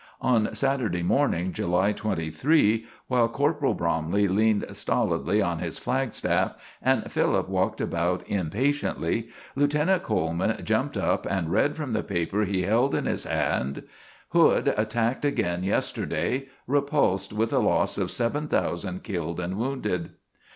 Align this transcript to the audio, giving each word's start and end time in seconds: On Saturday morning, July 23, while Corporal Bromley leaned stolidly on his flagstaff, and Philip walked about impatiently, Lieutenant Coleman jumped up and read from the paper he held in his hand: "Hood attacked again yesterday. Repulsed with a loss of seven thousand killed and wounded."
On 0.23 0.55
Saturday 0.55 1.03
morning, 1.03 1.51
July 1.53 1.91
23, 1.91 2.87
while 3.07 3.29
Corporal 3.29 3.75
Bromley 3.75 4.27
leaned 4.27 4.65
stolidly 4.75 5.43
on 5.43 5.59
his 5.59 5.77
flagstaff, 5.77 6.55
and 6.81 7.11
Philip 7.11 7.47
walked 7.47 7.79
about 7.79 8.27
impatiently, 8.27 9.29
Lieutenant 9.55 10.01
Coleman 10.01 10.65
jumped 10.65 10.97
up 10.97 11.27
and 11.29 11.51
read 11.51 11.75
from 11.75 11.93
the 11.93 12.01
paper 12.01 12.45
he 12.45 12.63
held 12.63 12.95
in 12.95 13.05
his 13.05 13.25
hand: 13.25 13.83
"Hood 14.29 14.73
attacked 14.75 15.23
again 15.23 15.63
yesterday. 15.63 16.47
Repulsed 16.65 17.31
with 17.31 17.53
a 17.53 17.59
loss 17.59 17.99
of 17.99 18.09
seven 18.09 18.47
thousand 18.47 19.03
killed 19.03 19.39
and 19.39 19.55
wounded." 19.55 20.13